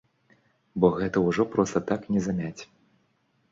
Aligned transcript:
Бо 0.85 0.89
гэта 0.99 1.17
ўжо 1.27 1.47
проста 1.53 1.83
так 1.93 2.01
не 2.17 2.25
замяць. 2.31 2.61